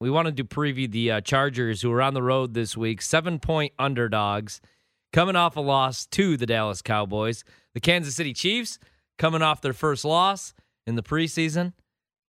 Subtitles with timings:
[0.00, 3.40] We wanted to preview the uh, Chargers, who are on the road this week, seven
[3.40, 4.60] point underdogs,
[5.12, 7.42] coming off a loss to the Dallas Cowboys.
[7.74, 8.78] The Kansas City Chiefs
[9.18, 10.54] coming off their first loss
[10.86, 11.72] in the preseason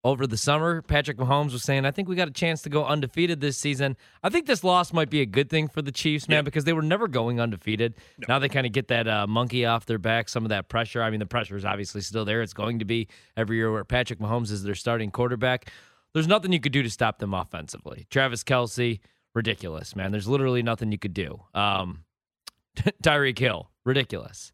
[0.02, 0.80] over the summer.
[0.80, 3.98] Patrick Mahomes was saying, I think we got a chance to go undefeated this season.
[4.22, 6.72] I think this loss might be a good thing for the Chiefs, man, because they
[6.72, 7.94] were never going undefeated.
[8.28, 11.02] Now they kind of get that uh, monkey off their back, some of that pressure.
[11.02, 12.40] I mean, the pressure is obviously still there.
[12.40, 15.70] It's going to be every year where Patrick Mahomes is their starting quarterback.
[16.14, 18.06] There's nothing you could do to stop them offensively.
[18.10, 19.00] Travis Kelce,
[19.34, 20.10] ridiculous, man.
[20.10, 21.40] There's literally nothing you could do.
[21.54, 22.04] Um,
[23.02, 24.52] Tyreek Hill, ridiculous.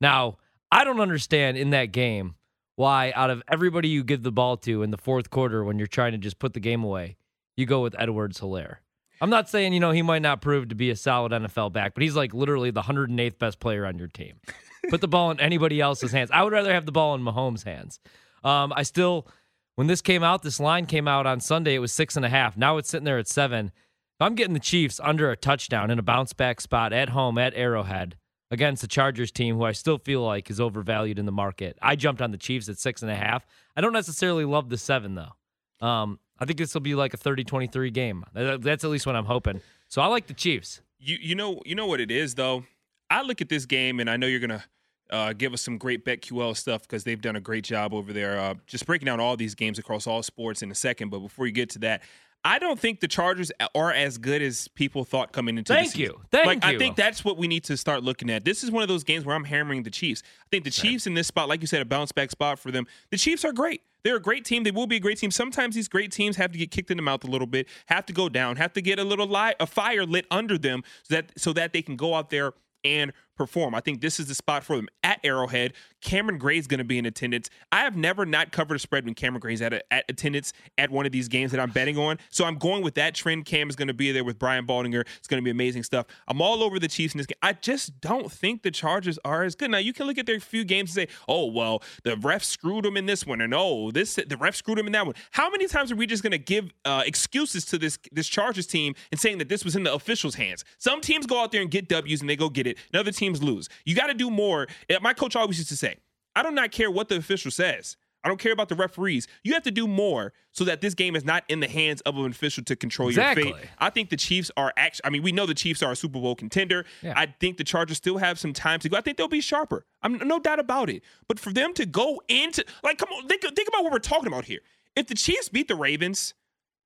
[0.00, 0.38] Now,
[0.70, 2.34] I don't understand in that game
[2.76, 5.86] why, out of everybody you give the ball to in the fourth quarter when you're
[5.86, 7.16] trying to just put the game away,
[7.56, 8.76] you go with Edwards Helaire.
[9.20, 11.94] I'm not saying, you know, he might not prove to be a solid NFL back,
[11.94, 14.40] but he's like literally the 108th best player on your team.
[14.90, 16.30] Put the ball in anybody else's hands.
[16.32, 18.00] I would rather have the ball in Mahomes' hands.
[18.42, 19.28] Um, I still,
[19.74, 22.28] when this came out, this line came out on Sunday, it was six and a
[22.28, 22.56] half.
[22.56, 23.66] Now it's sitting there at seven.
[23.66, 27.38] If I'm getting the Chiefs under a touchdown in a bounce back spot at home
[27.38, 28.16] at Arrowhead
[28.50, 31.78] against the Chargers team, who I still feel like is overvalued in the market.
[31.80, 33.46] I jumped on the Chiefs at six and a half.
[33.76, 35.86] I don't necessarily love the seven, though.
[35.86, 38.24] Um, I think this will be like a 30 23 game.
[38.34, 39.60] That's at least what I'm hoping.
[39.88, 40.80] So I like the Chiefs.
[40.98, 42.64] You you know you know what it is though.
[43.10, 44.64] I look at this game and I know you're gonna
[45.12, 48.38] uh, give us some great BetQL stuff because they've done a great job over there,
[48.38, 51.10] uh, just breaking down all these games across all sports in a second.
[51.10, 52.02] But before you get to that,
[52.44, 55.98] I don't think the Chargers are as good as people thought coming into Thank the
[56.00, 56.20] you.
[56.32, 56.70] Thank like, you.
[56.70, 58.44] I think that's what we need to start looking at.
[58.44, 60.22] This is one of those games where I'm hammering the Chiefs.
[60.40, 62.72] I think the Chiefs in this spot, like you said, a bounce back spot for
[62.72, 62.86] them.
[63.10, 63.82] The Chiefs are great.
[64.02, 64.64] They're a great team.
[64.64, 65.30] They will be a great team.
[65.30, 68.06] Sometimes these great teams have to get kicked in the mouth a little bit, have
[68.06, 71.14] to go down, have to get a little light, a fire lit under them so
[71.14, 73.12] that so that they can go out there and
[73.46, 73.74] perform.
[73.74, 75.72] I think this is the spot for them at Arrowhead.
[76.00, 77.48] Cameron Gray is going to be in attendance.
[77.70, 80.90] I have never not covered a spread when Cameron Gray's at, a, at attendance at
[80.90, 82.18] one of these games that I'm betting on.
[82.30, 83.44] So I'm going with that trend.
[83.44, 85.04] Cam is going to be there with Brian Baldinger.
[85.18, 86.06] It's going to be amazing stuff.
[86.28, 87.38] I'm all over the Chiefs in this game.
[87.42, 89.70] I just don't think the Chargers are as good.
[89.70, 92.84] Now you can look at their few games and say, "Oh well, the ref screwed
[92.84, 95.50] them in this one," and "Oh, this the ref screwed them in that one." How
[95.50, 98.94] many times are we just going to give uh, excuses to this this Chargers team
[99.10, 100.64] and saying that this was in the officials' hands?
[100.78, 103.12] Some teams go out there and get W's and they go get it, and other
[103.12, 103.68] teams lose.
[103.84, 104.66] You got to do more.
[104.90, 105.98] Uh, My coach always used to say,
[106.34, 107.96] I do not care what the official says.
[108.24, 109.26] I don't care about the referees.
[109.42, 112.16] You have to do more so that this game is not in the hands of
[112.16, 113.48] an official to control Exactly.
[113.48, 113.66] your fate.
[113.78, 116.20] I think the Chiefs are actually, I mean, we know the Chiefs are a Super
[116.20, 116.84] Bowl contender.
[117.02, 117.14] Yeah.
[117.16, 118.96] I think the Chargers still have some time to go.
[118.96, 119.84] I think they'll be sharper.
[120.04, 121.02] I'm no doubt about it.
[121.26, 124.28] But for them to go into, like, come on, think, think about what we're talking
[124.28, 124.60] about here.
[124.94, 126.34] If the Chiefs beat the Ravens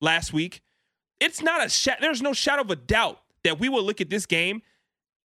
[0.01, 0.63] last week,
[1.21, 4.09] it's not a sha- there's no shadow of a doubt that we will look at
[4.09, 4.63] this game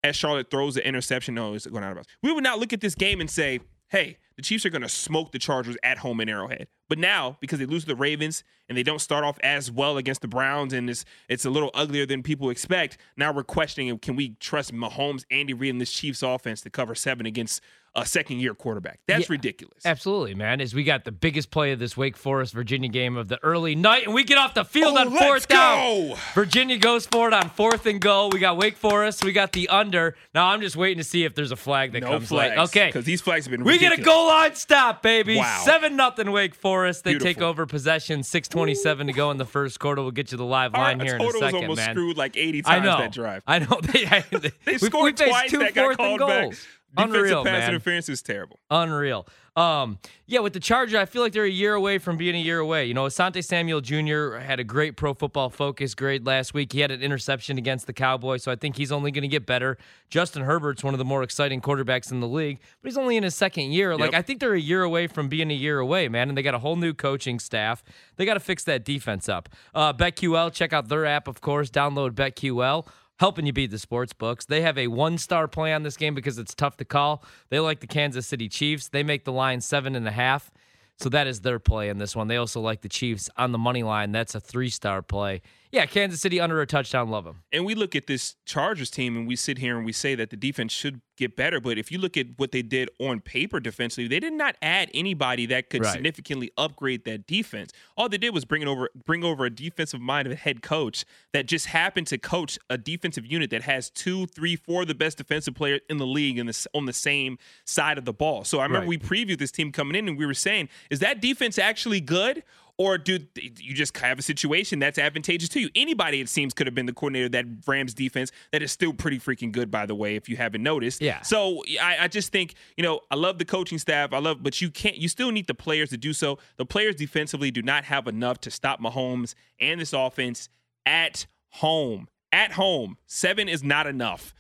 [0.03, 1.35] as Charlotte throws the interception.
[1.35, 2.07] No, it's going out of bounds.
[2.23, 4.87] We would not look at this game and say, hey, the Chiefs are going to
[4.89, 6.67] smoke the Chargers at home in Arrowhead.
[6.87, 10.21] But now, because they lose the Ravens and they don't start off as well against
[10.21, 14.15] the Browns and it's, it's a little uglier than people expect, now we're questioning can
[14.15, 17.61] we trust Mahomes, Andy Reid, and this Chiefs offense to cover seven against
[17.95, 18.99] a second year quarterback?
[19.07, 19.33] That's Yeah.
[19.33, 19.85] ridiculous.
[19.85, 20.61] Absolutely, man.
[20.61, 23.75] As we got the biggest play of this Wake Forest Virginia game of the early
[23.75, 26.15] night, and we get off the field Oh, on fourth down.
[26.33, 28.29] Virginia goes for it on fourth and goal.
[28.31, 29.23] We got Wake Forest.
[29.23, 30.15] We got the under.
[30.33, 32.57] Now I'm just waiting to see if there's a flag that No comes flags.
[32.57, 32.63] late.
[32.63, 35.37] Okay, Because these flags have been we get a goal line stop, baby.
[35.37, 35.61] Wow.
[35.65, 37.03] Seven nothing Wake Forest.
[37.03, 38.23] They take over possession.
[38.23, 40.01] Six twenty seven to go in the first quarter.
[40.01, 41.93] We'll get you the live Our line here in a second, almost man.
[41.95, 42.97] screwed like 80 I know.
[42.99, 43.43] that drive.
[43.47, 43.79] I know.
[43.89, 46.53] They, They we- scored we twice two that got called back.
[46.95, 47.69] Defensive Unreal, pass man.
[47.69, 48.59] interference is terrible.
[48.71, 49.27] Unreal.
[49.55, 52.39] Um, yeah, with the Chargers, I feel like they're a year away from being a
[52.39, 52.85] year away.
[52.85, 54.37] You know, Asante Samuel Jr.
[54.37, 56.71] had a great pro football focus grade last week.
[56.71, 59.45] He had an interception against the Cowboys, so I think he's only going to get
[59.45, 59.77] better.
[60.09, 63.23] Justin Herbert's one of the more exciting quarterbacks in the league, but he's only in
[63.23, 63.97] his second year.
[63.97, 64.19] Like, Yep.
[64.19, 66.29] I think they're a year away from being a year away, man.
[66.29, 67.83] And they got a whole new coaching staff.
[68.15, 69.49] They got to fix that defense up.
[69.75, 71.69] Uh, BetQL, check out their app, of course.
[71.69, 72.87] Download BetQL
[73.19, 74.45] helping you beat the sports books.
[74.45, 77.23] They have a one star play on this game because it's tough to call.
[77.49, 78.89] They like the Kansas City Chiefs.
[78.89, 80.51] They make the line seven and a half.
[80.97, 82.27] So that is their play in this one.
[82.27, 84.11] They also like the Chiefs on the money line.
[84.11, 85.41] That's a three star play.
[85.71, 87.09] Yeah, Kansas City under a touchdown.
[87.09, 87.43] Love them.
[87.51, 90.31] And we look at this Chargers team and we sit here and we say that
[90.31, 91.59] the defense should get better.
[91.61, 94.89] But if you look at what they did on paper defensively, they did not add
[94.95, 95.93] anybody that could Right.
[95.93, 97.71] significantly upgrade that defense.
[97.95, 101.45] All they did was bring it over, bring over a defensive minded head coach that
[101.45, 105.19] just happened to coach a defensive unit that has two, three, four of the best
[105.19, 108.43] defensive players in the league in this, on the same side of the ball.
[108.43, 109.01] So I remember Right.
[109.01, 112.41] we previewed this team coming in and we were saying, is that defense actually good?
[112.79, 115.69] Or do you just have a situation that's advantageous to you?
[115.75, 118.93] Anybody, it seems, could have been the coordinator of that Rams defense that is still
[118.93, 121.01] pretty freaking good, by the way, if you haven't noticed.
[121.01, 121.21] Yeah.
[121.21, 124.13] So I, I just think, you know, I love the coaching staff.
[124.13, 126.39] I love, but you can't, you still need the players to do so.
[126.55, 130.47] The players defensively do not have enough to stop Mahomes and this offense
[130.85, 132.07] at home.
[132.31, 132.95] At home.
[133.07, 134.33] Seven is not enough.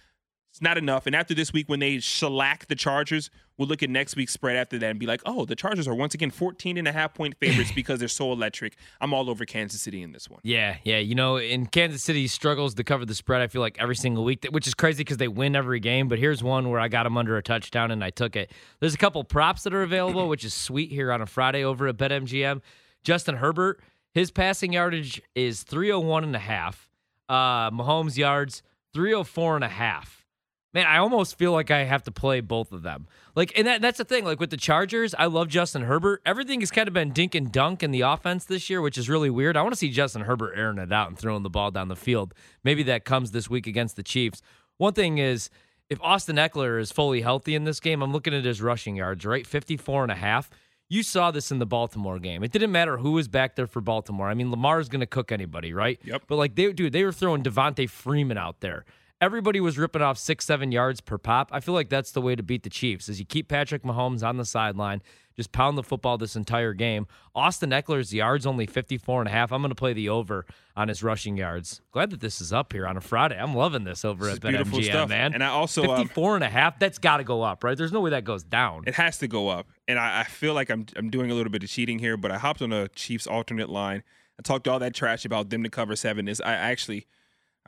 [0.51, 1.05] It's not enough.
[1.05, 4.55] And after this week, when they shellac the Chargers, we'll look at next week's spread
[4.55, 7.13] after that and be like, oh, the Chargers are once again 14 and a half
[7.13, 8.75] point favorites because they're so electric.
[8.99, 10.39] I'm all over Kansas City in this one.
[10.43, 10.97] Yeah, yeah.
[10.97, 14.23] You know, in Kansas City struggles to cover the spread, I feel like every single
[14.23, 16.07] week, which is crazy because they win every game.
[16.07, 18.51] But here's one where I got them under a touchdown and I took it.
[18.79, 21.87] There's a couple props that are available, which is sweet here on a Friday over
[21.87, 22.61] at BetMGM.
[23.03, 23.81] Justin Herbert,
[24.13, 26.89] his passing yardage is 301 and a half.
[27.29, 28.63] Uh, Mahomes yards,
[28.95, 30.25] 304 and a half.
[30.71, 33.07] Man, I almost feel like I have to play both of them.
[33.35, 34.23] Like, and that, that's the thing.
[34.23, 36.21] Like with the Chargers, I love Justin Herbert.
[36.27, 39.09] Everything has kind of been dink and dunk in the offense this year, which is
[39.09, 39.57] really weird.
[39.57, 41.95] I want to see Justin Herbert airing it out and throwing the ball down the
[41.95, 42.35] field.
[42.63, 44.43] Maybe that comes this week against the Chiefs.
[44.77, 45.49] One thing is,
[45.89, 49.25] if Austin Ekeler is fully healthy in this game, I'm looking at his rushing yards,
[49.25, 49.47] right?
[49.47, 50.51] 54 and a half.
[50.87, 52.43] You saw this in the Baltimore game.
[52.43, 54.27] It didn't matter who was back there for Baltimore.
[54.27, 55.99] I mean, Lamar is going to cook anybody, right?
[56.03, 56.23] Yep.
[56.27, 58.85] But like they dude, they were throwing Devonta Freeman out there
[59.21, 61.49] everybody was ripping off six, seven yards per pop.
[61.51, 64.23] I feel like that's the way to beat the Chiefs is you keep Patrick Mahomes
[64.23, 65.01] on the sideline,
[65.35, 67.07] just pound the football this entire game.
[67.33, 69.51] Austin Ekeler's yards only 54 and a half.
[69.51, 70.45] I'm going to play the over
[70.75, 71.81] on his rushing yards.
[71.91, 73.37] Glad that this is up here on a Friday.
[73.37, 75.09] I'm loving this over This at BetMGM, stuff.
[75.09, 75.33] man.
[75.33, 77.77] And I also, um, 54 and a half, that's got to go up, right?
[77.77, 78.83] There's no way that goes down.
[78.87, 79.67] It has to go up.
[79.87, 82.31] And I, I feel like I'm I'm doing a little bit of cheating here, but
[82.31, 84.03] I hopped on a Chiefs alternate line.
[84.37, 86.27] I talked all that trash about them to cover seven.
[86.27, 87.07] Is I actually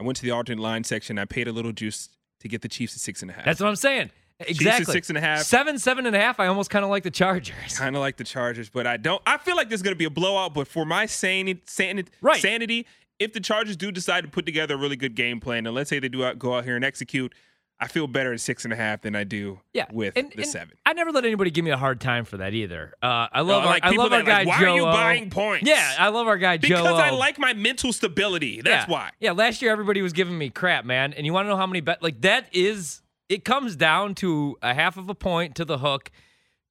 [0.02, 1.20] I went to the alternate line section.
[1.20, 2.10] I paid a little juice
[2.40, 3.46] to get the Chiefs at six and a half.
[3.46, 4.10] That's what I'm saying.
[4.40, 4.92] at Exactly.
[4.92, 5.44] six and a half.
[5.44, 6.40] Seven, seven and a half.
[6.40, 7.78] I almost kind of like the Chargers.
[7.78, 9.22] kind of like the Chargers, but I don't.
[9.28, 10.54] I feel like there's going to be a blowout.
[10.56, 12.42] But for my sanity, sanity, Right.
[12.42, 12.88] sanity,
[13.20, 15.90] if the Chargers do decide to put together a really good game plan, and let's
[15.92, 17.34] say they do out, go out here and execute,
[17.84, 20.44] I feel better at six and a half than I do Yeah, with and- the
[20.44, 20.78] and seven.
[20.86, 22.94] I never let anybody give me a hard time for that either.
[23.02, 24.72] Uh, I love Uh, our, like I love our guy like, why Joe.
[24.72, 24.92] are you O.
[24.92, 25.68] buying points?
[25.68, 26.68] Yeah, I love our guy Joe.
[26.78, 28.62] because I like my mental stability.
[28.62, 28.94] That's yeah.
[28.94, 29.10] why.
[29.20, 31.14] Yeah, last year everybody was giving me crap, man.
[31.14, 32.04] And you want to know how many bet?
[32.04, 36.12] Like that is it comes down to a half of a point to the hook.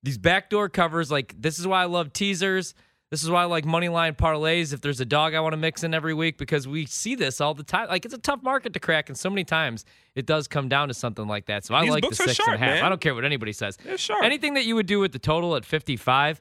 [0.04, 2.72] These backdoor covers, like this is why I love teasers.
[3.10, 4.72] This is why I like money line parlays.
[4.72, 7.40] If there's a dog I want to mix in every week, because we see this
[7.40, 7.88] all the time.
[7.88, 9.84] Like it's a tough market to crack, and so many times
[10.14, 11.64] it does come down to something like that.
[11.64, 12.70] So I These like the six and a half.
[12.76, 12.84] man.
[12.84, 13.76] I don't care what anybody says.
[13.84, 14.22] They're sharp.
[14.24, 16.40] Anything that you would do with the total at 55.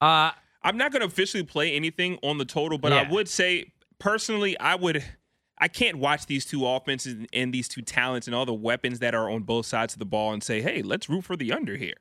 [0.00, 0.30] Uh,
[0.62, 3.02] I'm not going to officially play anything on the total, but Yeah.
[3.02, 5.04] I would say personally, I would.
[5.58, 8.98] I can't watch these two offenses and- and these two talents and all the weapons
[9.00, 11.52] that are on both sides of the ball and say, "Hey, let's root for the
[11.52, 11.94] under here."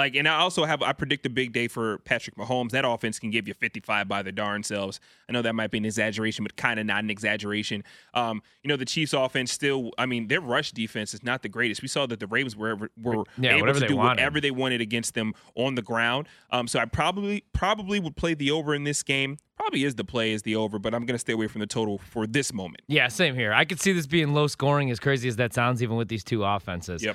[0.00, 2.70] Like, and I also have I predict a big day for Patrick Mahomes.
[2.70, 4.98] That offense can give you 55 by their darn selves.
[5.28, 7.84] I know that might be an exaggeration, but kind of not an exaggeration.
[8.14, 9.90] Um, you know, the Chiefs' offense still.
[9.98, 11.82] I mean, their rush defense is not the greatest.
[11.82, 14.08] We saw that the Ravens were were Yeah, able to do wanted.
[14.16, 16.28] whatever they wanted against them on the ground.
[16.50, 19.36] Um, so I probably probably would play the over in this game.
[19.56, 21.66] Probably is the play is the over, but I'm going to stay away from the
[21.66, 22.80] total for this moment.
[22.88, 23.52] yeah, same here.
[23.52, 26.24] I could see this being low scoring, as crazy as that sounds, even with these
[26.24, 27.02] two offenses.
[27.02, 27.14] Yep.